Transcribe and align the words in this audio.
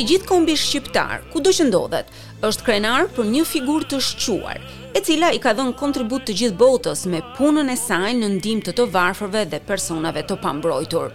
i 0.00 0.04
gjithë 0.08 0.24
kombi 0.28 0.54
shqiptar, 0.56 1.20
ku 1.32 1.40
do 1.44 1.50
që 1.52 1.66
ndodhet, 1.68 2.08
është 2.48 2.64
krenar 2.66 3.08
për 3.14 3.26
një 3.32 3.42
figur 3.48 3.84
të 3.88 3.98
shquar, 4.02 4.60
e 4.96 5.00
cila 5.04 5.28
i 5.36 5.40
ka 5.42 5.52
dhënë 5.56 5.76
kontribut 5.78 6.24
të 6.26 6.36
gjithë 6.42 6.60
botës 6.60 7.04
me 7.12 7.20
punën 7.36 7.68
e 7.72 7.76
sajnë 7.78 8.20
në 8.22 8.30
ndim 8.38 8.62
të 8.64 8.72
të 8.78 8.86
varfërve 8.96 9.44
dhe 9.52 9.60
personave 9.68 10.24
të 10.26 10.38
pambrojtur. 10.44 11.12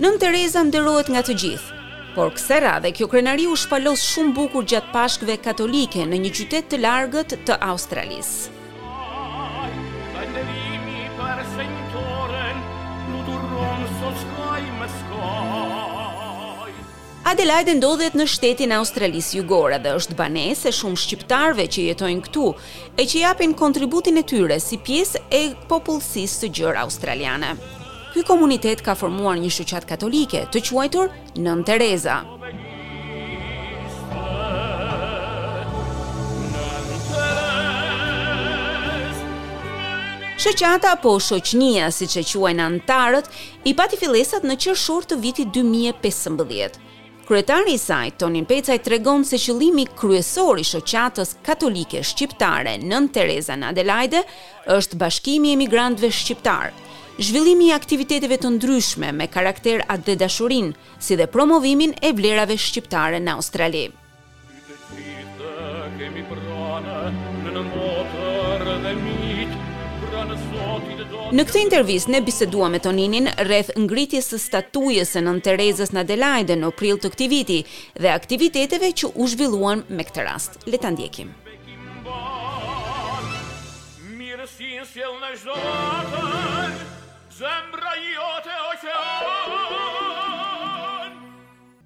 Nën 0.00 0.16
Tereza 0.22 0.64
nderohet 0.70 1.10
nga 1.12 1.24
të 1.26 1.36
gjithë, 1.42 1.80
por 2.16 2.32
kësera 2.36 2.78
dhe 2.82 2.92
kjo 2.96 3.08
krenari 3.12 3.44
u 3.50 3.56
shpalos 3.58 4.04
shumë 4.12 4.34
bukur 4.40 4.64
gjatë 4.72 4.94
pashkve 4.94 5.36
katolike 5.44 6.04
në 6.08 6.22
një 6.24 6.34
qytet 6.38 6.70
të 6.72 6.84
largët 6.86 7.36
të 7.48 7.60
Australisë. 7.72 8.57
Adelaide 17.28 17.74
ndodhet 17.76 18.14
në 18.16 18.24
shtetin 18.32 18.70
Australisë 18.78 19.34
Jugore 19.36 19.76
dhe 19.84 19.90
është 19.98 20.14
banese 20.16 20.70
e 20.70 20.72
shumë 20.72 20.96
shqiptarëve 21.02 21.66
që 21.74 21.82
jetojnë 21.90 22.22
këtu 22.24 22.44
e 22.96 23.04
që 23.10 23.20
japin 23.20 23.52
kontributin 23.58 24.16
e 24.16 24.22
tyre 24.30 24.56
si 24.64 24.78
pjesë 24.80 25.20
e 25.36 25.40
popullsisë 25.68 26.38
së 26.46 26.50
gjerë 26.56 26.80
australiane. 26.86 27.50
Ky 28.14 28.24
komunitet 28.24 28.80
ka 28.80 28.94
formuar 28.96 29.36
një 29.42 29.52
shoqatë 29.58 29.90
katolike 29.92 30.42
të 30.54 30.62
quajtur 30.70 31.12
Nën 31.44 31.66
Tereza. 31.68 32.16
Shoqata 40.40 40.94
apo 40.96 41.12
shoqnia, 41.28 41.92
siç 41.92 42.16
e 42.16 42.24
quajnë 42.24 42.64
antarët, 42.72 43.28
i 43.68 43.76
pati 43.76 44.00
fillesat 44.00 44.48
në 44.48 44.58
qershor 44.64 45.04
të 45.12 45.20
vitit 45.26 45.52
2015 45.58 46.86
Kryetari 47.28 47.72
i 47.74 47.78
saj, 47.78 48.10
Tonin 48.18 48.46
Pecaj, 48.48 48.78
tregon 48.86 49.24
se 49.28 49.36
qëllimi 49.36 49.82
kryesor 50.00 50.62
i 50.62 50.64
shoqatës 50.64 51.34
katolike 51.44 52.00
shqiptare 52.00 52.72
Nën 52.80 53.08
Tereza 53.12 53.52
në 53.60 53.68
Adelaide 53.74 54.22
është 54.72 54.96
bashkimi 55.02 55.52
i 55.52 55.58
emigrantëve 55.58 56.08
shqiptar. 56.08 56.72
Zhvillimi 57.20 57.68
i 57.68 57.74
aktiviteteve 57.76 58.40
të 58.40 58.54
ndryshme 58.56 59.12
me 59.20 59.28
karakter 59.36 59.84
atë 59.92 60.06
dhe 60.08 60.16
dashurin, 60.24 60.72
si 60.98 61.20
dhe 61.20 61.28
promovimin 61.36 61.92
e 62.00 62.16
vlerave 62.16 62.56
shqiptare 62.64 63.20
në 63.20 63.36
Australi. 63.36 63.86
kemi 65.98 66.22
përdojnë, 66.30 67.27
Në 71.28 71.44
këtë 71.44 71.58
intervjis 71.60 72.06
ne 72.08 72.22
bisedua 72.24 72.70
me 72.72 72.78
Toninin 72.80 73.26
rreth 73.44 73.68
ngritjes 73.76 74.30
së 74.32 74.38
statujës 74.46 75.10
e 75.20 75.22
nën 75.26 75.42
Terezës 75.44 75.90
në 75.92 76.00
Adelaide 76.06 76.54
në 76.56 76.70
april 76.72 76.96
të 77.02 77.10
këtiviti 77.12 77.58
viti 77.58 77.98
dhe 78.04 78.12
aktiviteteve 78.14 78.88
që 79.02 79.10
u 79.12 79.26
zhvilluan 79.28 79.82
me 79.92 80.06
këtë 80.08 80.24
rast. 80.24 80.56
Leta 80.72 80.88
ndjekim. 80.90 81.28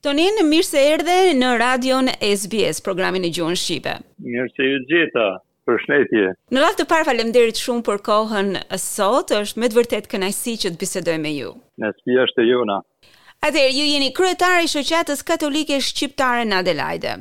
Tonin, 0.07 0.39
mirë 0.55 0.67
se 0.71 0.87
erdhe 0.95 1.19
në 1.43 1.51
radion 1.67 2.15
SBS, 2.31 2.79
programin 2.81 3.27
e 3.27 3.35
gjuhën 3.35 3.59
Shqipe. 3.59 3.99
Mirë 4.23 4.53
se 4.55 4.71
ju 4.75 4.85
gjitha. 4.93 5.31
Për 5.71 5.77
shëndetje. 5.85 6.31
Në 6.57 6.63
radhë 6.63 6.79
të 6.81 6.85
parë 6.91 7.07
faleminderit 7.07 7.61
shumë 7.63 7.83
për 7.87 7.99
kohën 8.07 8.49
sot, 8.83 9.31
është 9.39 9.61
me 9.63 9.69
të 9.71 9.79
vërtet 9.79 10.09
kënaqësi 10.11 10.55
që 10.65 10.73
të 10.75 10.81
bisedoj 10.81 11.17
me 11.25 11.33
ju. 11.37 11.53
Në 11.83 11.91
spi 11.99 12.17
është 12.25 12.43
e 12.43 12.47
jona. 12.49 12.79
Atëherë 13.49 13.77
ju 13.77 13.85
jeni 13.91 14.09
kryetari 14.17 14.67
i 14.67 14.71
shoqatës 14.73 15.23
katolike 15.29 15.79
shqiptare 15.89 16.49
në 16.51 16.59
Adelaide. 16.65 17.13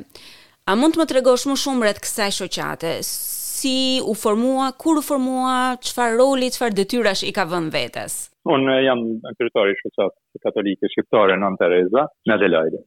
A 0.70 0.74
mund 0.78 0.94
të 0.96 1.02
më 1.02 1.06
tregosh 1.12 1.46
më 1.50 1.56
shumë 1.64 1.84
rreth 1.86 2.02
kësaj 2.02 2.28
shoqate? 2.40 2.92
Si 3.12 3.76
u 4.10 4.16
formua, 4.22 4.72
kur 4.82 4.98
u 5.00 5.04
formua, 5.10 5.54
çfarë 5.88 6.18
roli, 6.18 6.50
çfarë 6.54 6.76
detyrash 6.82 7.22
i 7.28 7.32
ka 7.36 7.46
vënë 7.52 7.70
vetes? 7.78 8.18
Unë 8.54 8.78
jam 8.88 9.06
kryetari 9.38 9.76
i 9.76 9.80
shoqatës 9.84 10.42
katolike 10.46 10.90
shqiptare 10.90 11.38
Nën 11.38 11.60
Teresa 11.62 12.08
në 12.26 12.38
Adelaide. 12.40 12.82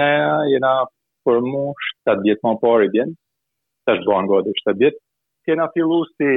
Ne 0.00 0.12
jena 0.52 0.74
formu 1.24 1.70
7 2.10 2.20
vjetë 2.28 2.44
më 2.50 2.58
parë 2.64 2.90
i 2.90 2.96
bjenë, 2.98 3.16
të 3.86 3.94
është 3.98 4.10
bërë 4.10 4.24
ngodi 4.26 4.52
bitë. 4.82 5.00
Kena 5.46 5.64
fillu 5.74 5.96
si 6.14 6.28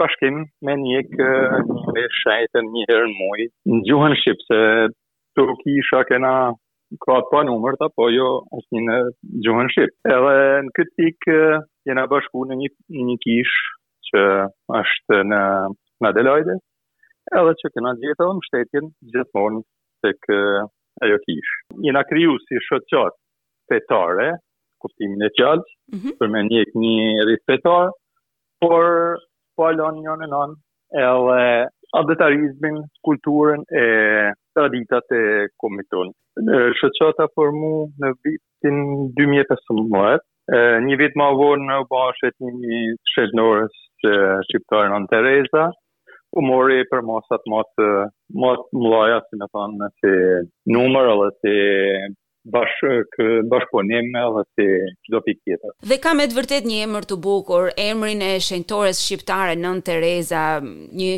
pashkim 0.00 0.36
me 0.66 0.74
një 0.80 1.00
kë 1.14 1.30
një 1.94 2.02
shajtën 2.20 2.68
një 2.74 2.84
herë 2.90 3.08
në 3.10 3.46
Në 3.72 3.78
gjuhën 3.88 4.14
shqipë 4.20 4.46
se 4.50 4.58
Turkisha 5.38 6.02
kena 6.10 6.34
ka 7.06 7.16
të 7.22 7.30
pa 7.32 7.40
numër 7.48 7.80
po 7.96 8.06
jo 8.18 8.28
është 8.58 8.76
një 8.78 8.82
në 8.90 8.98
gjuhën 9.46 9.72
shqipë. 9.74 9.96
Edhe 10.14 10.36
në 10.68 10.74
këtë 10.78 10.94
pikë 11.02 11.40
kena 11.88 12.04
bashku 12.12 12.44
në 12.50 12.60
një, 12.62 12.68
një 13.08 13.16
kishë 13.24 13.62
që 14.10 14.22
është 14.82 15.18
në, 15.32 15.42
në 16.02 16.12
Adelaide. 16.12 16.56
Edhe 17.38 17.56
që 17.62 17.72
kena 17.74 17.96
gjithë 18.04 18.30
edhe 18.62 18.80
më 18.86 18.92
gjithmonë 19.12 19.64
të 20.04 20.14
kë 20.22 20.38
eh, 20.38 20.64
ajo 21.06 21.18
kishë. 21.26 21.58
Jena 21.88 22.06
kriju 22.12 22.38
si 22.46 22.62
shëtë 22.68 22.86
qatë 22.94 23.18
petare, 23.72 24.30
kuptimin 24.82 25.26
e 25.26 25.30
fjalës, 25.36 25.64
mm 25.94 25.98
-hmm. 26.00 26.16
për 26.20 26.32
me 26.34 26.40
njek 26.50 26.70
një 26.82 27.26
rispetar, 27.30 27.90
por 28.60 28.84
po 29.56 29.62
alon 29.70 29.94
një 30.04 30.14
në 30.20 30.28
nënë, 30.34 30.58
edhe 31.04 31.42
adetarizmin, 32.00 32.76
kulturën 33.06 33.62
e 33.82 33.86
traditat 34.56 35.06
e 35.18 35.24
komiton. 35.62 36.08
Në 36.46 36.58
shëqata 36.78 37.26
për 37.36 37.50
mu 37.60 37.72
në 38.02 38.08
vitin 38.24 38.76
2015, 39.18 40.26
një 40.88 40.96
vit 41.02 41.14
ma 41.20 41.28
vonë 41.40 41.66
në 41.70 41.78
bashkët 41.92 42.36
një 42.40 42.82
shetënorës 43.14 43.74
që 44.04 44.12
shqiptarë 44.48 44.90
në 44.92 45.04
Tereza, 45.12 45.66
u 46.38 46.42
mori 46.48 46.78
për 46.92 47.02
masat 47.10 47.42
më 47.52 47.60
të 47.78 47.88
si 49.28 49.36
në 49.40 49.46
thonë, 49.54 49.88
si 50.00 50.12
numër, 50.74 51.06
edhe 51.14 51.28
si 51.40 51.54
bash 52.44 52.74
kë 53.14 53.24
bashkëpunim 53.50 54.16
edhe 54.18 54.42
si 54.56 54.64
çdo 55.06 55.20
pikë 55.24 55.40
tjetër. 55.46 55.72
Dhe 55.90 55.98
ka 56.02 56.12
me 56.18 56.24
të 56.30 56.36
vërtet 56.38 56.64
një 56.66 56.80
emër 56.86 57.06
të 57.10 57.18
bukur, 57.26 57.68
emrin 57.78 58.22
e 58.26 58.32
shenjtores 58.42 59.02
shqiptare 59.04 59.54
Nën 59.62 59.82
Tereza, 59.86 60.42
një 60.62 61.10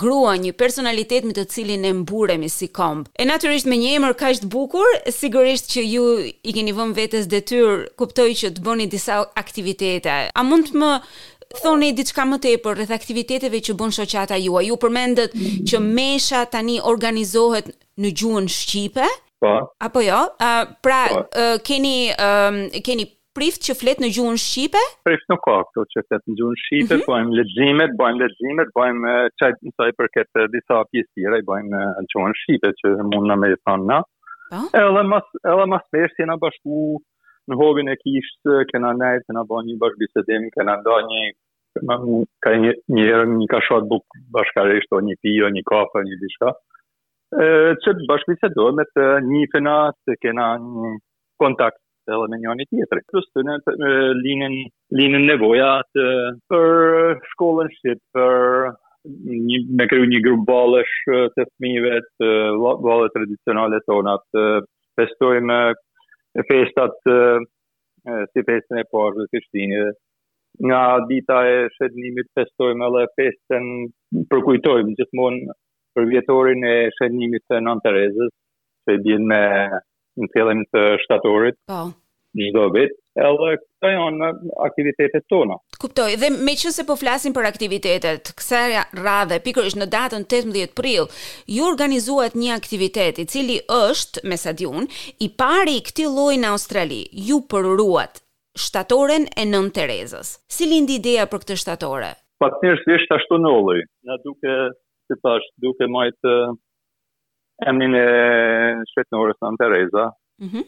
grua, 0.00 0.34
një 0.42 0.52
personalitet 0.60 1.24
me 1.24 1.32
të 1.36 1.46
cilin 1.54 1.80
ne 1.86 1.92
mburemi 2.02 2.50
si 2.52 2.68
komb. 2.68 3.08
E 3.16 3.24
natyrisht 3.28 3.66
me 3.68 3.78
një 3.80 3.94
emër 4.00 4.16
kaq 4.20 4.42
të 4.44 4.50
bukur, 4.52 4.86
sigurisht 5.20 5.72
që 5.72 5.86
ju 5.88 6.06
i 6.30 6.56
keni 6.56 6.76
vënë 6.76 6.96
vetes 7.00 7.26
detyrë, 7.32 7.94
kuptoj 8.00 8.28
që 8.42 8.52
të 8.56 8.66
bëni 8.66 8.88
disa 8.92 9.22
aktivitete. 9.40 10.18
A 10.34 10.42
mund 10.44 10.72
të 10.74 10.82
më 10.84 10.92
thoni 11.62 11.92
diçka 11.96 12.26
më 12.28 12.40
tepër 12.44 12.76
rreth 12.76 12.92
aktiviteteve 12.92 13.62
që 13.64 13.72
bën 13.80 13.94
shoqata 13.96 14.36
juaj. 14.44 14.66
Ju 14.68 14.76
përmendët 14.84 15.36
që 15.70 15.80
mesha 15.86 16.44
tani 16.52 16.82
organizohet 16.84 17.70
në 17.96 18.12
gjuhën 18.18 18.50
shqipe, 18.50 19.06
Po. 19.46 19.56
Apo 19.86 20.00
jo? 20.10 20.20
Uh, 20.42 20.62
pra, 20.84 21.02
po. 21.10 21.16
uh, 21.20 21.56
keni 21.68 21.96
um, 22.26 22.56
keni 22.86 23.04
prift 23.36 23.60
që 23.68 23.74
flet 23.80 23.98
në 24.00 24.08
gjuhën 24.16 24.38
shqipe? 24.42 24.80
Prift 25.06 25.26
nuk 25.30 25.42
ka, 25.44 25.58
ato 25.62 25.82
që 25.92 26.02
flet 26.08 26.22
në 26.28 26.34
gjuhën 26.40 26.58
shqipe, 26.62 26.94
mm 26.96 27.00
-hmm. 27.00 27.08
bëjmë 27.10 27.34
leximet, 27.38 27.92
bëjmë 28.00 28.20
leximet, 28.24 28.68
bëjmë 28.78 29.12
çaj 29.40 29.50
të 29.60 29.72
saj 29.76 29.90
për 29.98 30.08
këtë 30.16 30.44
disa 30.54 30.76
pjesëra, 30.90 31.36
i 31.40 31.44
bëjmë 31.50 31.70
në 31.84 32.04
gjuhën 32.14 32.34
shqipe 32.42 32.70
që 32.80 32.88
mund 33.10 33.28
na 33.30 33.36
më 33.42 33.50
thonë 33.66 33.88
na. 33.92 33.98
Po. 34.52 34.60
Edhe 34.84 35.02
mas 35.14 35.26
edhe 35.52 35.66
mas 35.74 35.84
pesë 35.94 36.28
na 36.30 36.36
bashku 36.44 36.80
në 37.50 37.54
hobin 37.60 37.88
e 37.94 37.98
kisht, 38.04 38.40
kena 38.70 38.90
nejt, 39.02 39.22
kena 39.28 39.42
ba 39.50 39.56
një 39.66 39.74
bashkëbisedim, 39.82 40.42
kena 40.56 40.72
nda 40.80 40.96
një, 41.10 41.22
ka 42.44 42.50
një 42.62 42.70
njërë, 42.96 43.24
një 43.38 43.46
ka 43.52 43.60
shodë 43.66 43.86
bukë 43.92 44.14
bashkare 44.36 44.72
një 45.08 45.16
pio, 45.22 45.44
një 45.56 45.62
kafe, 45.72 45.98
një 46.08 46.16
diçka 46.24 46.50
që 47.38 47.92
të 47.92 48.06
bashkëbisedoj 48.08 48.68
me 48.76 48.84
të 48.96 49.06
një 49.30 49.46
fëna 49.54 49.72
të 50.06 50.12
kena 50.22 50.46
një 50.66 50.92
kontakt 51.42 51.80
edhe 52.08 52.28
me 52.32 52.64
tjetër, 52.70 53.00
tjetëri. 53.02 53.60
të 53.64 53.72
në 53.80 53.90
linën, 54.26 54.54
linën 55.00 55.26
nevoja 55.30 55.70
të 55.96 56.04
për 56.48 57.18
shkollën 57.32 57.68
shqip, 57.74 57.98
për 58.14 58.70
një, 59.26 59.58
me 59.80 59.88
kryu 59.90 60.06
një 60.12 60.20
grupë 60.26 60.46
balësh 60.52 60.94
të 61.36 61.44
fmive, 61.56 61.98
të 62.16 62.28
balët 62.86 63.12
tradicionale 63.18 63.82
tona, 63.90 64.16
të 64.32 64.46
festojme 65.00 65.58
festat 66.52 66.94
të 67.06 67.18
si 68.32 68.42
festën 68.48 68.78
e 68.78 68.86
parë 68.96 69.20
dhe 69.24 69.28
kështinje. 69.34 69.86
Nga 70.66 70.78
dita 71.08 71.42
e 71.52 71.56
shetënimit 71.76 72.30
festojme 72.38 72.86
dhe 72.96 73.04
festën 73.18 73.64
përkujtojme 74.30 74.94
gjithmonë 74.98 75.52
për 75.96 76.08
vjetorin 76.12 76.64
e 76.68 76.74
shenimit 76.98 77.46
të 77.50 77.62
nën 77.64 77.80
Terezës, 77.86 78.32
që 78.86 78.96
i 78.98 79.02
bjën 79.06 79.24
me 79.32 79.42
në 80.20 80.30
fillim 80.34 80.60
të 80.74 80.82
shtatorit, 81.04 81.56
po. 81.70 81.80
një 82.36 82.50
do 82.52 82.64
vit, 82.74 82.92
edhe 83.16 83.48
këta 83.62 83.90
janë 83.94 84.28
aktivitetet 84.66 85.24
tona. 85.32 85.56
Kuptoj, 85.80 86.10
dhe 86.20 86.28
me 86.46 86.54
që 86.62 86.72
se 86.76 86.84
po 86.88 86.96
flasim 87.00 87.32
për 87.36 87.48
aktivitetet, 87.50 88.30
këse 88.38 88.60
radhe, 89.04 89.38
pikër 89.44 89.70
është 89.70 89.80
në 89.82 89.88
datën 89.94 90.26
18 90.28 90.76
pril, 90.80 91.08
ju 91.56 91.64
organizuat 91.70 92.36
një 92.42 92.52
aktivitet 92.58 93.20
i 93.22 93.26
cili 93.32 93.58
është, 93.80 94.24
me 94.30 94.36
sa 94.44 94.52
djun, 94.58 94.88
i 95.26 95.30
pari 95.40 95.78
i 95.80 95.84
këti 95.88 96.08
lojnë 96.16 96.44
në 96.44 96.52
Australi, 96.52 97.02
ju 97.30 97.40
përruat 97.50 98.20
shtatoren 98.64 99.28
e 99.36 99.44
nën 99.48 99.72
Terezës. 99.76 100.36
Si 100.56 100.68
lindi 100.72 101.00
ideja 101.00 101.24
për 101.28 101.42
këtë 101.44 101.60
shtatore? 101.64 102.12
Pa 102.40 102.50
të 102.52 102.68
njështë 102.74 102.98
ishtë 103.00 103.16
ashtu 103.20 103.38
nëllëj, 103.46 103.80
në 104.08 104.16
duke 104.24 104.54
si 105.06 105.14
thash, 105.22 105.46
duke 105.62 105.86
majt 105.96 106.26
emnin 107.70 107.94
e 108.06 108.08
shvetnurës 108.90 109.38
në 109.42 109.52
Tereza, 109.62 110.06
mm 110.42 110.48
-hmm. 110.52 110.64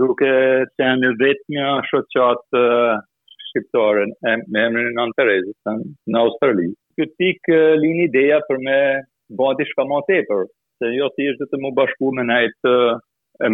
duke 0.00 0.30
të 0.76 0.86
emnin 0.92 1.16
vetë 1.22 1.54
një 1.56 1.66
shoqatë 1.90 2.62
shqiptare 3.48 4.06
me 4.50 4.64
emnin 4.66 4.90
në 4.98 5.06
Tereza, 5.18 5.76
në 6.12 6.24
Australi. 6.24 6.68
Këtë 6.98 7.18
pik 7.22 7.52
linë 7.84 8.08
ideja 8.10 8.40
për 8.50 8.62
me 8.68 8.76
bati 9.40 9.66
shka 9.70 9.84
ma 9.90 10.00
tepër, 10.08 10.46
se 10.78 10.90
një 10.92 10.98
jo 11.02 11.08
ati 11.10 11.28
është 11.32 11.44
dhe 11.44 11.50
të 11.52 11.62
më 11.64 11.74
bashku 11.78 12.10
me 12.16 12.24
nejtë 12.30 12.74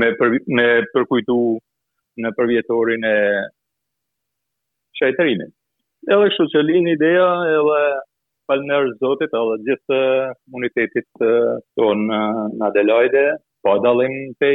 me, 0.00 0.08
për, 0.20 0.38
me 0.56 0.68
përkujtu 0.94 1.38
në 2.22 2.30
përvjetorin 2.38 3.04
e 3.08 3.16
shajterimin. 5.00 5.50
Edhe 6.12 6.30
kështu 6.30 6.46
që 6.52 6.62
linë 6.68 6.94
ideja 6.98 7.28
edhe 7.56 7.80
falënder 8.50 8.86
zotit 9.00 9.34
edhe 9.38 9.58
gjithë 9.68 9.98
komunitetit 10.44 11.24
ton 11.78 12.02
në 12.08 12.20
Adelaide, 12.70 13.22
pa 13.64 13.76
po 13.76 13.82
dalim 13.86 14.16
të 14.42 14.52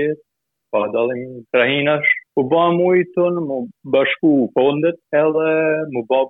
pa 0.76 0.82
po 0.82 0.90
dalim 0.96 1.22
trahinash, 1.56 2.10
u 2.38 2.44
ba 2.54 2.66
mujtën, 2.76 3.38
mu 3.50 3.60
bashku 3.96 4.32
fondet, 4.58 4.98
edhe 5.20 5.52
mu 5.94 6.04
ba 6.10 6.24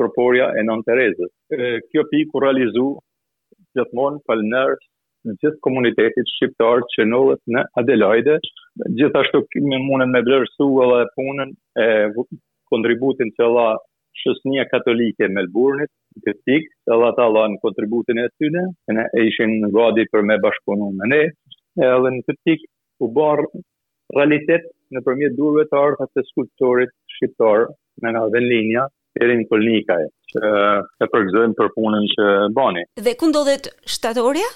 proporja 0.00 0.46
e 0.58 0.62
non 0.68 0.84
Terezës. 0.86 1.32
Kjo 1.90 2.04
pikë 2.12 2.38
u 2.38 2.44
realizu 2.46 2.86
gjithmonë 3.76 4.22
falënder 4.28 4.76
në 5.26 5.34
gjithë 5.42 5.60
komunitetit 5.66 6.30
shqiptar 6.36 6.86
që 6.94 7.08
nëllët 7.10 7.42
në 7.56 7.66
Adelaide, 7.82 8.38
gjithashtu 9.00 9.42
kime 9.52 9.82
mune 9.88 10.06
me 10.14 10.22
blërësu 10.28 10.68
edhe 10.86 11.02
punën 11.18 11.52
e 11.82 11.88
kontributin 12.70 13.34
që 13.38 13.50
la 13.58 13.68
shësnia 14.18 14.64
katolike 14.70 15.28
Melbourneit, 15.32 15.90
të 16.26 16.34
tik, 16.46 16.66
edhe 16.94 17.08
ata 17.08 17.26
në 17.52 17.58
kontributin 17.62 18.18
e 18.22 18.26
tyne, 18.40 18.64
e 18.90 18.96
ne 18.96 19.04
e 19.20 19.26
ishin 19.30 19.54
në 19.64 19.70
gadi 19.76 20.06
për 20.14 20.24
me 20.30 20.38
bashkëpunu 20.46 20.88
me 21.00 21.10
ne, 21.12 21.20
edhe 21.90 22.12
në 22.16 22.22
të 22.28 22.36
tik, 22.48 22.64
u 23.04 23.08
barë 23.18 23.44
realitet 24.18 24.66
në 24.96 25.02
përmjet 25.06 25.36
durve 25.38 25.66
të 25.70 25.78
artë 25.80 26.08
të 26.14 26.24
skulptorit 26.30 26.94
shqiptar 27.16 27.68
me 28.04 28.14
nga 28.14 28.24
dhe 28.34 28.42
linja, 28.46 28.88
Erin 29.22 29.44
Kolnikaj, 29.50 30.02
që 30.32 30.50
e 31.02 31.06
përgëzën 31.12 31.54
për 31.60 31.70
punën 31.76 32.04
që 32.14 32.26
bani. 32.58 32.84
Dhe 33.06 33.14
ku 33.18 33.30
ndodhet 33.30 33.70
shtatorja? 33.94 34.50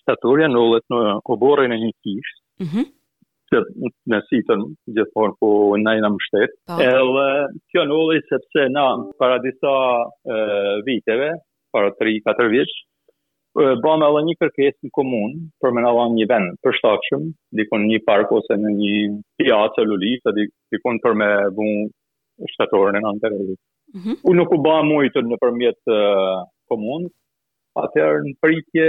Shtatorja 0.00 0.50
ndodhet 0.52 0.84
në 0.92 1.00
oborën 1.34 1.76
e 1.76 1.78
një 1.84 1.92
kishë, 2.04 2.34
mm 2.64 2.70
-hmm 2.72 2.90
se 3.52 3.60
në 4.12 4.18
sitën 4.28 4.62
gjithëpon 4.94 5.32
ku 5.40 5.50
na 5.82 5.96
jena 5.96 6.10
mështet. 6.14 6.54
Po. 6.70 6.78
Edhe 6.84 7.28
kjo 7.72 7.84
në 7.88 7.96
ullë 7.98 8.22
sepse 8.28 8.66
na 8.74 8.86
para 9.20 9.40
disa 9.44 9.72
viteve, 10.86 11.32
para 11.74 11.92
3-4 12.02 12.52
vjeqë, 12.54 12.78
Bëmë 13.50 14.06
edhe 14.06 14.20
një 14.28 14.34
kërkes 14.38 14.76
në 14.86 14.88
komunë 14.94 15.40
për 15.64 15.72
me 15.74 15.82
në 15.82 15.90
një 16.14 16.26
vend 16.30 16.52
për 16.62 16.76
shtakshëm, 16.76 17.24
dikon 17.58 17.88
një 17.88 17.98
park 18.06 18.30
ose 18.36 18.54
në 18.54 18.70
një 18.76 18.92
pjatë 19.42 19.82
e 19.82 19.88
lulit, 19.90 20.28
dikon 20.70 21.00
për 21.02 21.16
me 21.18 21.26
vunë 21.56 22.46
shtatorën 22.52 23.00
e 23.00 23.02
në 23.04 23.12
anë 23.12 23.56
Mm 23.90 24.00
-hmm. 24.02 24.16
Unë 24.30 24.38
nuk 24.40 24.50
u 24.54 24.58
bëmë 24.66 24.86
mujtën 24.90 25.26
në 25.28 25.36
përmjetë 25.42 25.92
komunë, 26.70 27.08
atëherë 27.78 28.22
në 28.26 28.32
pritje, 28.42 28.86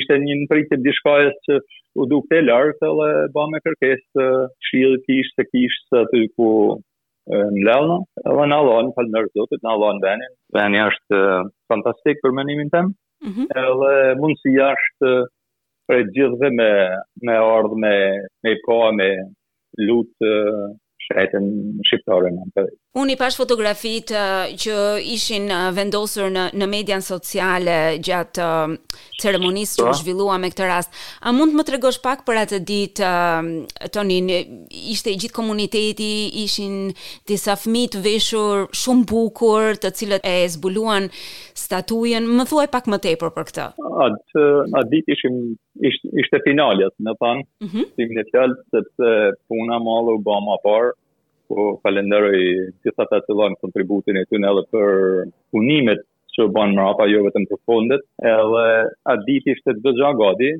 ishte 0.00 0.16
një 0.22 0.36
në 0.42 0.48
pritje 0.50 0.78
dishkajës 0.84 1.36
që 1.46 1.58
u 2.02 2.06
dukte 2.10 2.38
të 2.40 2.44
lartë 2.48 2.90
dhe 3.00 3.10
ba 3.36 3.44
me 3.52 3.60
kërkesë 3.64 4.08
të 4.18 4.26
shilë 4.70 5.00
kishë 5.08 5.34
të 5.38 5.46
kishë 5.48 5.82
të 5.90 6.02
aty 6.06 6.22
ku 6.34 6.50
në 7.28 7.64
lelna, 7.68 7.98
dhe 8.24 8.46
në 8.50 8.56
allon, 8.58 8.90
falë 8.96 9.12
në 9.14 9.22
zotit, 9.36 9.60
në 9.62 9.72
allon 9.74 10.02
venin, 10.04 10.32
venin 10.56 10.86
është 10.86 11.20
fantastik 11.72 12.22
për 12.24 12.32
menimin 12.38 12.70
tem, 12.72 12.94
mm 13.26 13.34
-hmm. 13.34 13.50
edhe 13.52 14.20
mundësi 14.22 14.54
jashtë 14.56 15.14
për 15.88 16.00
e 16.48 16.52
me, 16.60 16.72
me 17.26 17.34
ardhë, 17.54 17.76
me, 17.84 17.96
me 18.44 18.56
po, 18.64 18.78
me 18.92 19.10
lutë 19.88 20.32
shetën 21.04 21.44
shqiptarën 21.86 22.34
në 22.38 22.48
në 22.56 22.66
Unë 22.96 23.12
i 23.12 23.16
pash 23.20 23.34
fotografit 23.36 24.08
uh, 24.16 24.46
që 24.60 24.74
ishin 25.14 25.50
uh, 25.52 25.68
vendosur 25.76 26.30
në, 26.32 26.44
në 26.56 26.66
median 26.72 27.02
sociale 27.04 27.74
gjatë 28.06 28.40
uh, 28.40 28.76
ceremonisë 29.20 29.82
që 29.82 29.84
po. 29.84 29.92
zhvillua 30.00 30.38
me 30.40 30.48
këtë 30.50 30.64
rast. 30.70 30.94
A 31.20 31.28
mund 31.36 31.52
të 31.52 31.58
më 31.58 31.64
të 31.68 31.74
regosh 31.74 31.98
pak 32.06 32.22
për 32.30 32.38
atë 32.46 32.60
ditë, 32.70 33.04
uh, 33.04 33.40
um, 33.44 33.50
tonin, 33.98 34.30
ishte 34.94 35.12
i 35.12 35.18
gjithë 35.20 35.36
komuniteti, 35.36 36.08
ishin 36.46 36.78
disa 37.28 37.58
fmi 37.60 37.84
të 37.92 38.00
veshur, 38.08 38.64
shumë 38.84 39.04
bukur, 39.12 39.76
të 39.84 39.92
cilët 40.00 40.26
e 40.32 40.38
zbuluan 40.56 41.10
statujen, 41.66 42.24
më 42.38 42.48
thua 42.48 42.64
e 42.64 42.72
pak 42.76 42.88
më 42.94 43.02
tepër 43.08 43.34
për 43.36 43.48
këtë? 43.50 43.68
A, 43.76 44.06
të, 44.32 44.48
ditë 44.94 45.12
ishim, 45.18 45.38
ishte 46.24 46.40
finalet, 46.48 46.96
në 47.04 47.14
panë, 47.20 47.44
mm 47.66 47.68
-hmm. 47.68 47.86
si 47.94 48.08
më 48.08 48.18
në 48.20 48.26
fjallë, 48.32 48.56
se 49.00 49.12
puna 49.48 49.76
malë 49.88 50.16
u 50.16 50.20
bëma 50.28 50.56
parë, 50.64 50.90
po 51.48 51.68
falenderoj 51.82 52.38
gjithë 52.84 53.04
ata 53.06 53.18
të 53.24 53.36
dhanë 53.40 53.58
kontributin 53.64 54.20
e 54.20 54.26
tyre 54.28 54.48
edhe 54.50 54.64
për 54.74 54.92
punimet 55.54 56.04
që 56.36 56.46
bën 56.56 56.74
mrapa 56.76 57.06
jo 57.10 57.22
vetëm 57.24 57.46
për 57.50 57.60
fondet, 57.66 58.04
edhe 58.34 58.64
a 59.12 59.16
ditë 59.26 59.54
ishte 59.54 59.74
dëgja 59.84 60.10
gadi 60.20 60.50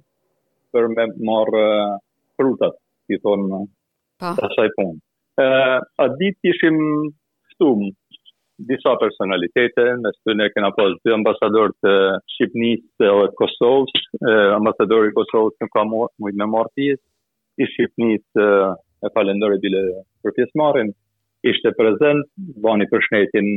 për 0.75 0.89
me 0.95 1.05
marë 1.29 1.63
frutat, 2.39 2.75
si 3.07 3.19
thonë, 3.23 3.61
të 4.25 4.47
asaj 4.49 4.73
punë. 4.77 4.99
A 6.05 6.09
ditë 6.19 6.51
ishim 6.51 6.81
shtumë 7.55 7.93
disa 8.73 8.97
personalitete, 8.99 9.85
me 10.03 10.11
së 10.17 10.25
të 10.33 10.35
ne 10.41 10.49
kena 10.51 10.73
pas 10.75 10.97
dhe 11.05 11.15
ambasador 11.15 11.71
të 11.85 11.93
Shqipnis 12.35 12.83
dhe 12.99 13.13
Kosovës, 13.39 13.95
ambasador 14.59 15.07
i 15.07 15.15
Kosovës 15.15 15.55
në 15.63 15.71
ka 15.77 15.85
mujtë 15.93 16.41
me 16.43 16.51
martijës, 16.57 16.99
i 17.63 17.71
Shqipnis 17.71 18.25
e 19.05 19.13
falendore 19.15 19.61
bile 19.63 19.85
për 20.29 20.37
pjesëmarrin 20.37 20.91
ishte 21.53 21.71
prezent 21.79 22.27
bani 22.65 22.87
përshëndetin 22.93 23.51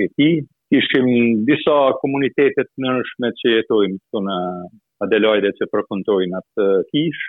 e 0.00 0.06
tij. 0.18 0.38
Kishim 0.70 1.08
disa 1.48 1.78
komunitete 1.98 2.62
të 2.62 2.76
ndryshme 2.82 3.30
që 3.40 3.52
jetojmë 3.56 3.96
këtu 3.98 4.20
në 4.26 4.36
Adelaide 5.02 5.50
që 5.58 5.66
përkontojnë 5.72 6.36
atë 6.40 6.66
kish. 6.92 7.24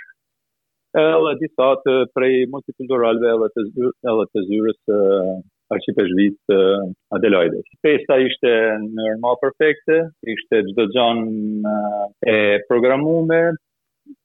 Edhe 0.99 1.31
disa 1.39 1.71
të 1.81 1.95
prej 2.15 2.35
multikulturalve 2.53 3.31
edhe 3.33 3.47
të 3.55 3.65
edhe 4.11 4.27
të 4.35 4.43
zyrës 4.51 4.77
të 4.85 4.99
arqipeshvit 5.77 6.37
të 6.51 6.59
Adelaide. 7.17 7.63
Festa 7.87 8.19
ishte 8.27 8.53
në 8.91 9.07
rëma 9.15 9.33
perfekte, 9.41 9.97
ishte 10.35 10.61
gjithë 10.69 10.85
gjan 10.93 11.25
e 12.27 12.37
programume, 12.69 13.41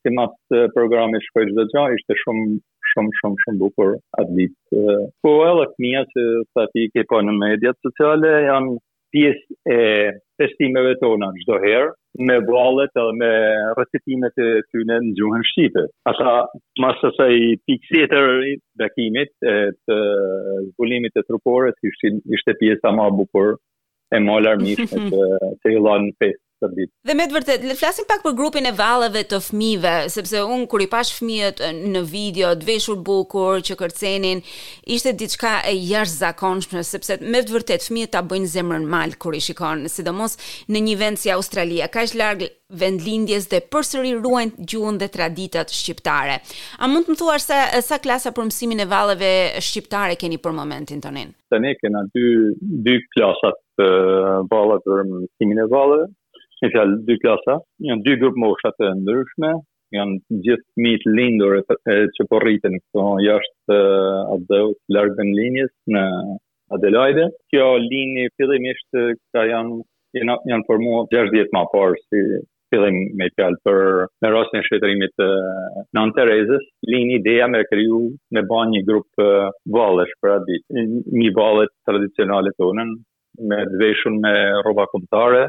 si 0.02 0.12
mas 0.18 0.36
programi 0.76 1.22
shkoj 1.30 1.48
gjithë 1.54 1.68
gjan, 1.72 1.96
ishte 2.00 2.18
shumë 2.26 2.58
shumë 2.96 3.16
shumë 3.20 3.40
shumë 3.44 3.60
bukur 3.62 3.92
atë 4.18 4.34
ditë. 4.36 4.84
Po 5.24 5.32
edhe 5.46 5.64
fëmia 5.76 6.02
që 6.12 6.24
sa 6.56 6.66
ti 6.74 6.84
ke 6.94 7.04
po 7.10 7.20
në 7.26 7.34
mediat 7.40 7.78
sociale 7.86 8.32
janë 8.48 8.76
pjesë 9.14 9.56
e 9.72 9.78
festimeve 10.40 10.94
tona 11.00 11.28
çdo 11.42 11.58
herë 11.62 11.92
me 12.28 12.38
vallet 12.48 12.92
edhe 13.02 13.14
me 13.20 13.30
recitimet 13.78 14.38
e 14.40 14.48
tyre 14.70 14.98
në 15.04 15.12
gjuhën 15.20 15.44
shqipe. 15.52 15.84
Ata 16.12 16.36
mas 16.84 17.00
sa 17.18 17.28
i 17.28 17.54
fiksetër 17.68 18.48
i 18.50 18.54
bekimit 18.82 19.32
e 19.44 19.56
të 19.76 20.00
zbulimit 20.72 21.16
të 21.16 21.26
truporës 21.28 21.76
ishte 21.92 22.14
ishte 22.38 22.56
pjesa 22.62 22.94
më 23.00 23.10
e 23.12 23.16
bukur 23.20 23.54
e 24.16 24.22
më 24.26 24.38
alarmishme 24.40 25.04
të 25.12 25.26
të 25.62 25.76
jollën 25.78 26.12
fest 26.22 26.45
këtë 26.66 26.76
ditë. 26.76 26.92
Dhe 27.06 27.14
me 27.16 27.26
të 27.30 27.34
vërtet, 27.36 27.64
le 27.68 27.74
flasim 27.78 28.06
pak 28.08 28.22
për 28.24 28.34
grupin 28.38 28.66
e 28.66 28.72
valëve 28.78 29.22
të 29.30 29.38
fëmijëve, 29.48 29.94
sepse 30.12 30.42
un 30.50 30.64
kur 30.70 30.82
i 30.84 30.88
pash 30.90 31.12
fëmijët 31.18 31.62
në 31.94 32.02
video, 32.10 32.52
të 32.58 32.68
veshur 32.68 32.98
bukur, 33.08 33.60
që 33.66 33.76
kërcenin, 33.78 34.42
ishte 34.96 35.12
diçka 35.20 35.56
e 35.70 35.76
jashtëzakonshme, 35.88 36.82
sepse 36.86 37.18
me 37.22 37.42
të 37.46 37.54
vërtet 37.56 37.86
fëmijët 37.88 38.14
ta 38.16 38.24
bëjnë 38.26 38.52
zemrën 38.56 38.86
mal 38.90 39.14
kur 39.22 39.36
i 39.38 39.42
shikon, 39.46 39.86
sidomos 39.94 40.38
në 40.70 40.84
një 40.90 40.98
vend 41.04 41.22
si 41.22 41.32
Australia, 41.34 41.88
kaq 41.92 42.16
larg 42.18 42.46
vend 42.80 43.02
lindjes 43.06 43.46
dhe 43.46 43.60
përsëri 43.70 44.16
ruajnë 44.18 44.64
gjuhën 44.70 44.96
dhe 44.98 45.06
traditat 45.14 45.70
shqiptare. 45.70 46.40
A 46.82 46.88
mund 46.90 47.06
të 47.06 47.12
më 47.14 47.20
thuash 47.20 47.44
sa 47.52 47.60
sa 47.86 48.00
klasa 48.02 48.32
për 48.34 48.48
mësimin 48.48 48.82
e 48.82 48.86
valëve 48.90 49.28
shqiptare 49.62 50.16
keni 50.18 50.40
për 50.42 50.54
momentin 50.58 50.98
tonin? 51.04 51.30
Tani 51.52 51.76
kena 51.78 52.02
dy 52.14 52.24
dy 52.86 52.96
klasat 53.14 53.60
të 53.78 53.86
vallëve 54.50 54.82
për 54.86 55.04
mësimin 55.12 55.62
e 55.62 55.68
Në 56.64 56.68
fjalë 56.72 56.94
dy 57.06 57.14
klasa, 57.22 57.54
janë 57.86 58.04
dy 58.06 58.12
grupe 58.22 58.40
mosha 58.42 58.70
të 58.78 58.90
ndryshme, 59.02 59.48
janë 59.96 60.40
gjithë 60.44 60.64
fëmijë 60.74 61.00
të 61.02 61.12
lindur 61.18 61.56
e 61.58 61.96
që 62.18 62.26
po 62.30 62.40
rriten 62.44 62.78
këto 62.80 63.04
jashtë 63.24 63.76
eh, 63.76 64.34
atë 64.36 64.60
largën 64.96 65.32
linjës 65.40 65.72
në 65.96 66.04
Adelaide. 66.76 67.26
Kjo 67.52 67.66
linjë 67.84 68.24
fillimisht 68.40 69.00
eh, 69.02 69.12
ka 69.36 69.44
janë 69.50 69.82
janë 70.20 70.36
janë 70.52 70.66
formuar 70.70 71.10
60 71.12 71.52
më 71.58 71.62
parë 71.74 72.00
si 72.06 72.22
fillim 72.74 72.96
me 73.20 73.28
fjalë 73.36 73.60
për 73.68 73.78
në 74.24 74.32
rastin 74.36 74.62
e 74.62 74.66
shëtrimit 74.70 75.14
të 75.20 75.28
eh, 75.42 75.84
Nën 75.98 76.14
Terezës, 76.16 76.64
linjë 76.94 77.20
ideja 77.20 77.50
me 77.52 77.62
kriju 77.68 78.00
me 78.38 78.46
bën 78.52 78.72
një 78.76 78.84
grup 78.88 79.24
vallësh 79.76 80.16
për 80.24 80.34
atë 80.38 80.50
ditë, 80.54 80.88
një 81.20 81.28
vallë 81.40 81.68
tradicionale 81.88 82.56
tonën 82.56 82.96
me 83.52 83.62
veshun 83.84 84.16
me 84.24 84.34
rroba 84.64 84.86
kombëtare, 84.94 85.44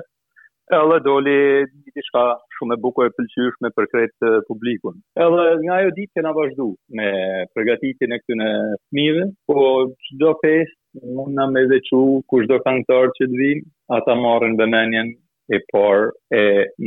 edhe 0.76 1.00
doli 1.06 1.36
një 1.68 1.94
të 1.96 2.04
shka 2.10 2.24
shumë 2.58 2.76
e 2.76 2.80
bukur 2.84 3.08
e 3.10 3.14
pëlqyshme 3.18 3.72
për 3.78 3.88
kretë 3.94 4.32
publikun. 4.50 4.98
Edhe 5.26 5.46
nga 5.64 5.78
jo 5.86 5.94
ditë 6.00 6.20
kena 6.20 6.34
vazhdu 6.36 6.68
me 7.00 7.08
përgatitin 7.56 8.14
e 8.14 8.20
këtune 8.24 8.50
smive, 8.90 9.26
po 9.48 9.68
që 10.08 10.20
do 10.24 10.34
fest, 10.44 10.78
mund 11.16 11.36
nga 11.38 11.46
me 11.54 11.64
dhe 11.72 11.80
që 11.88 12.02
kush 12.32 12.50
do 12.52 12.60
kanëtar 12.68 13.12
që 13.18 13.30
të 13.32 13.42
vim, 13.44 13.64
ata 13.98 14.16
marën 14.24 14.58
bëmenjen 14.60 15.14
e 15.56 15.62
par 15.72 16.10
e 16.42 16.44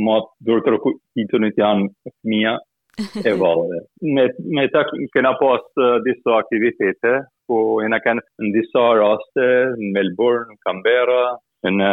matë 0.07 0.29
dhurë 0.49 0.65
të 0.67 0.75
rëkujtë 0.75 1.41
në 1.45 1.51
të 1.55 1.63
janë 1.65 1.89
smia 2.19 2.55
e 3.27 3.33
valëve. 3.39 3.81
Me, 4.17 4.27
me 4.57 4.67
ta 4.75 4.83
kena 5.15 5.31
pas 5.39 5.63
disa 6.05 6.35
aktivitete, 6.43 7.15
po 7.49 7.57
e 7.83 7.87
na 7.89 7.97
kanë 8.05 8.21
në 8.43 8.51
disa 8.59 8.83
raste, 8.99 9.47
në 9.79 9.91
Melbourne, 9.95 10.51
në 10.53 10.61
Canberra, 10.67 11.23
në 11.71 11.89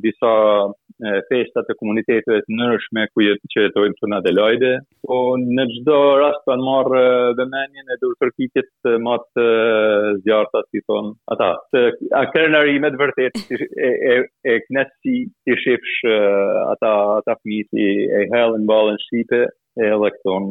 disa 0.00 0.32
festat 1.30 1.68
e 1.72 1.76
komunitetet 1.80 2.44
të 2.46 2.54
nërshme 2.56 3.04
ku 3.12 3.24
jetë 3.24 3.50
që 3.52 3.64
jetojnë 3.66 3.98
të 4.00 4.08
nate 4.12 4.32
lojde, 4.36 4.72
po 5.08 5.16
në 5.40 5.66
gjdo 5.74 5.98
rast 6.22 6.44
kanë 6.48 6.60
në 6.60 6.66
marrë 6.68 7.04
dhe 7.38 7.46
menjen 7.54 7.94
e 7.94 7.98
dur 8.02 8.16
tërkikit 8.22 8.68
të 8.86 8.94
matë 9.06 9.46
zjarta, 10.26 10.64
si 10.70 10.84
thonë, 10.86 11.14
ata, 11.36 11.50
të 11.74 11.84
akërnarimet 12.22 12.98
vërtet 13.04 13.40
e, 13.58 13.62
e, 14.12 14.14
e 14.54 14.58
knetë 14.66 14.98
si 15.00 15.16
të 15.30 15.54
si 15.54 15.60
shifsh 15.64 16.08
ata, 16.74 16.94
ata 17.20 17.38
fmiti 17.40 17.90
e 18.20 18.26
hellën 18.34 18.66
balën 18.70 19.00
shqipe, 19.06 19.44
e 19.80 19.86
elektron 19.96 20.46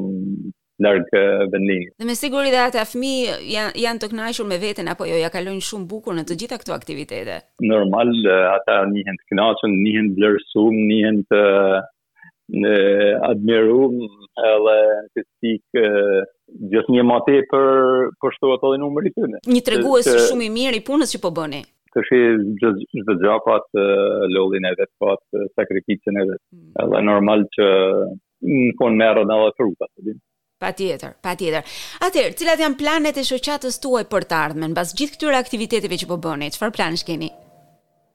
larg 0.83 1.07
vendimit. 1.53 1.91
Dhe 1.99 2.07
me 2.09 2.15
siguri 2.23 2.51
dhe 2.53 2.59
ata 2.65 2.85
fëmi 2.91 3.13
janë 3.53 3.75
janë 3.85 4.01
të 4.03 4.09
kënaqur 4.13 4.47
me 4.51 4.59
veten 4.61 4.89
apo 4.93 5.07
jo, 5.09 5.17
ja 5.19 5.31
kalojnë 5.33 5.63
shumë 5.69 5.87
bukur 5.91 6.15
në 6.17 6.25
të 6.29 6.37
gjitha 6.41 6.59
këto 6.61 6.75
aktivitete. 6.75 7.39
Normal 7.71 8.13
ata 8.55 8.81
nihen 8.93 9.19
të 9.21 9.29
kënaqur, 9.33 9.73
nihen 9.85 10.13
vlerësuar, 10.17 10.77
nihen 10.91 11.21
të 11.29 11.43
në 12.63 12.69
admirum 13.29 13.99
edhe 14.01 14.77
të 15.15 15.23
stik 15.25 15.81
gjithë 16.71 16.95
një 16.95 17.03
mati 17.11 17.41
për 17.51 18.07
për 18.23 18.37
ato 18.55 18.71
dhe 18.73 18.79
numëri 18.85 19.11
të 19.17 19.27
në. 19.35 19.41
Një 19.55 19.65
tregues 19.69 20.07
shumë 20.29 20.47
i 20.49 20.53
mirë 20.59 20.79
i 20.81 20.87
punës 20.91 21.13
që 21.13 21.21
po 21.25 21.29
bëni. 21.39 21.59
Të 21.93 22.03
shi 22.07 22.17
gjithë 22.61 23.03
dhe 23.11 23.17
gjapat 23.23 23.69
lollin 24.33 24.65
e 24.69 24.73
vetë 24.79 24.95
patë 25.01 25.45
sakrificin 25.59 26.17
e 26.21 26.25
vetë. 26.31 26.43
Hmm. 26.53 26.73
Edhe 26.85 26.99
normal 27.07 27.45
që 27.53 27.69
në 28.41 28.73
fond 28.79 30.17
Pa 30.59 30.73
tjetër, 30.75 31.13
pa 31.23 31.31
tjetër. 31.39 31.63
Atër, 32.03 32.33
cilat 32.35 32.59
janë 32.59 32.75
planet 32.81 33.15
e 33.15 33.23
shoqatës 33.23 33.77
tuaj 33.79 34.01
për 34.11 34.25
të 34.31 34.35
ardhmen, 34.37 34.69
në 34.73 34.75
basë 34.81 34.95
gjithë 34.99 35.13
këtyre 35.15 35.37
aktiviteteve 35.37 35.99
që 36.01 36.07
po 36.09 36.17
bëni, 36.25 36.49
që 36.55 36.59
farë 36.59 36.73
keni? 36.79 36.97
shkeni? 37.01 37.29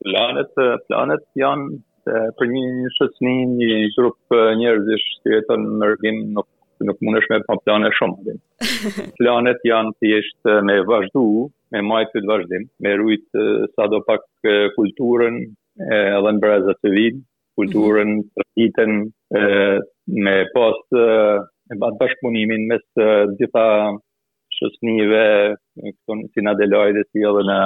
Planet, 0.05 0.51
planet 0.91 1.25
janë 1.41 1.69
të, 2.05 2.17
për 2.41 2.51
një 2.57 2.65
një 2.81 2.91
shosni, 2.99 3.33
një 3.55 3.69
një 3.71 3.79
grupë 3.95 4.41
njërëzish 4.61 5.07
të 5.23 5.33
jetën 5.39 5.65
në 5.81 6.13
nuk, 6.37 6.49
nuk 6.91 7.01
më 7.01 7.15
nëshme 7.17 7.39
për 7.49 7.63
planet 7.65 7.97
shumë. 8.01 8.37
Planet 9.23 9.65
janë 9.71 9.95
të 9.97 10.13
jeshtë 10.13 10.55
me 10.69 10.77
vazhdu, 10.93 11.25
me 11.73 11.81
majtë 11.93 12.19
të 12.27 12.33
vazhdim, 12.33 12.69
me 12.85 12.93
rujtë 13.01 13.47
sa 13.73 13.89
do 13.95 14.03
pak 14.11 14.29
kulturën 14.77 15.41
edhe 15.81 16.37
në 16.37 16.45
brezat 16.45 16.85
të 16.85 16.93
vidë, 16.99 17.25
kulturën, 17.57 18.13
mm 18.13 18.21
-hmm. 18.21 18.31
të 18.37 18.47
rritën, 18.51 19.91
me 20.25 20.37
pasë 20.59 21.09
e 21.73 21.78
bat 21.80 21.97
bashkëpunimin 22.00 22.66
mes 22.71 22.85
të 22.99 23.06
gjitha 23.38 23.64
shësnive, 24.54 25.23
si 25.83 26.42
në 26.44 26.52
Adelaide, 26.52 27.02
si 27.11 27.25
edhe 27.26 27.40
në 27.49 27.56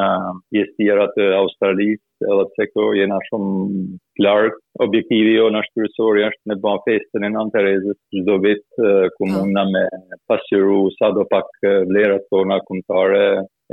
pjesë 0.55 0.73
tjera 0.79 1.05
të 1.17 1.27
Australisë, 1.37 2.31
edhe 2.33 2.45
të 2.49 2.61
seko 2.63 2.87
jena 2.97 3.19
shumë 3.27 3.83
klark. 4.19 4.57
Objektivi 4.87 5.35
jo 5.37 5.51
në 5.53 5.61
shtyrësori 5.67 6.25
është 6.31 6.51
me 6.53 6.57
bërë 6.65 6.85
festën 6.89 7.29
e 7.29 7.33
nën 7.35 7.51
Terezës, 7.57 7.99
çdo 8.17 8.39
vit 8.47 8.63
vitë 8.81 9.15
ku 9.19 9.29
ah. 9.35 9.67
me 9.75 9.85
pasiru 10.33 10.81
sa 10.97 11.11
do 11.19 11.27
pak 11.29 11.51
vlerat 11.91 12.25
tona 12.33 12.63
kontare 12.71 13.25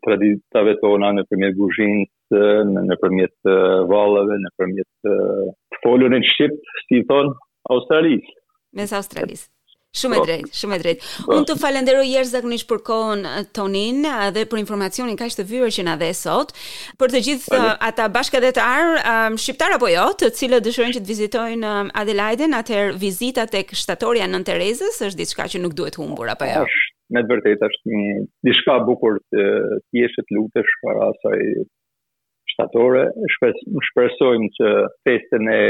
traditave 0.05 0.75
tona 0.83 1.13
në 1.15 1.23
përmjet 1.31 1.55
guzhinës, 1.61 2.11
në, 2.35 2.97
përmjet 3.03 3.53
valëve, 3.93 4.41
në 4.43 4.51
përmjet 4.59 5.55
folën 5.85 6.17
e 6.19 6.23
Shqip, 6.29 6.55
si 6.87 7.03
thonë, 7.11 7.33
Australisë. 7.75 8.35
Mes 8.81 8.93
Australisë. 8.99 9.51
Shumë 9.95 10.17
e 10.17 10.19
po. 10.21 10.25
drejtë, 10.27 10.49
shumë 10.59 10.75
e 10.75 10.81
drejtë. 10.83 11.05
Po. 11.25 11.33
Unë 11.37 11.47
të 11.49 11.55
falenderoj 11.61 12.05
jerë 12.11 12.27
zakonisht 12.33 12.67
për 12.71 12.81
kohën 12.89 13.21
tonin 13.55 14.01
dhe 14.35 14.43
për 14.51 14.59
informacionin 14.65 15.15
ka 15.21 15.29
ishte 15.31 15.45
vyrë 15.47 15.69
që 15.77 15.85
nga 15.87 15.95
dhe 16.01 16.09
sot. 16.21 16.51
Për 16.99 17.13
të 17.13 17.21
gjithë 17.29 17.61
ata 17.89 18.09
bashkë 18.17 18.41
edhe 18.41 18.51
të 18.57 18.65
arë, 18.67 18.97
um, 19.13 19.37
shqiptar 19.39 19.77
apo 19.77 19.87
jo, 19.93 20.09
të 20.19 20.33
cilë 20.41 20.59
dëshërën 20.67 20.97
që 20.97 21.05
të 21.05 21.11
vizitojnë 21.13 21.75
në 21.93 22.59
atër 22.59 22.91
vizita 23.05 23.47
të 23.47 23.63
kështatorja 23.71 24.27
në 24.33 24.43
Terezës, 24.51 24.99
është 25.11 25.23
diçka 25.23 25.47
që 25.53 25.63
nuk 25.63 25.79
duhet 25.79 26.01
humbur, 26.01 26.27
apo 26.35 26.51
jo? 26.51 26.65
Ashtë, 26.65 26.91
me 27.15 27.23
të 27.23 27.31
vërtet, 27.37 27.63
është 27.69 27.95
një 27.95 28.27
diçka 28.51 28.81
bukur 28.91 29.21
të 29.31 29.47
tjeshtë 29.93 30.67
para 30.83 31.13
asaj 31.13 31.41
shtatore. 32.55 33.07
shpresojmë 33.91 34.49
që 34.59 34.71
festën 35.09 35.49
e 35.55 35.61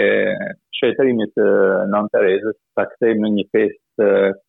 shetërimit 0.81 1.33
të 1.39 1.47
Nën 1.93 2.11
Terezës 2.15 2.57
ta 2.79 2.87
kthejmë 2.91 3.23
në 3.25 3.31
një 3.39 3.47
festë 3.57 4.09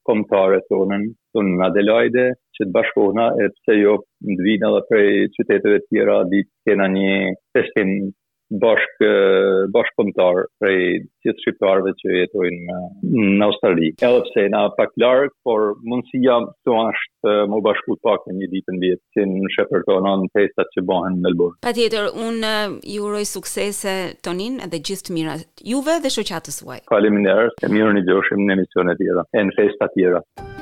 kombëtare 0.09 0.59
tonën, 0.71 1.07
tonë 1.35 1.53
në 1.55 1.65
Adelaide, 1.69 2.25
që 2.57 2.67
të 2.67 2.75
bashkohna 2.77 3.29
e 3.45 3.49
pse 3.59 3.77
jo 3.79 3.97
në 4.27 4.39
Dvina 4.41 4.73
dhe 4.75 4.83
prej 4.91 5.09
qyteteve 5.37 5.81
tjera 5.87 6.19
ditë 6.35 6.69
kena 6.71 6.91
një 6.97 7.13
festin 7.55 7.97
bashk 8.53 8.97
bashkëpunëtor 9.73 10.43
prej 10.61 10.77
gjithë 11.25 11.43
shqiptarëve 11.43 11.93
që 12.01 12.09
jetojnë 12.19 12.59
në, 12.67 13.27
në 13.39 13.45
Australi. 13.47 13.89
Edhe 14.05 14.19
pse 14.27 14.45
na 14.53 14.61
pak 14.77 14.93
larg, 15.01 15.33
por 15.47 15.65
mundësia 15.89 16.37
këtu 16.45 16.75
është 16.83 17.35
më 17.53 17.61
bashku 17.65 17.97
pak 18.05 18.27
në 18.29 18.37
një 18.39 18.49
ditë 18.53 18.75
në 18.75 18.81
vit 18.83 19.03
që 19.17 19.27
në 19.33 19.53
shepërtona 19.57 20.15
në 20.23 20.29
festat 20.37 20.71
që 20.75 20.85
bëhen 20.91 21.17
në 21.17 21.21
Melbourne. 21.25 21.57
Patjetër, 21.67 22.11
un 22.13 22.41
ju 22.93 23.07
uroj 23.07 23.23
suksese 23.33 23.95
tonin 24.25 24.59
dhe 24.69 24.79
gjithë 24.81 25.03
të 25.07 25.15
mirat. 25.19 25.41
juve 25.71 25.93
dhe 26.03 26.09
shoqatës 26.17 26.55
suaj. 26.61 26.79
Faleminderit, 26.91 27.55
e 27.65 27.71
mirë 27.73 27.93
në 27.97 28.03
gjoshim 28.07 28.41
në 28.45 28.53
emisione 28.59 28.93
tjera, 29.01 29.23
e 29.33 29.41
në 29.43 29.55
festa 29.59 29.87
tjera. 29.95 30.54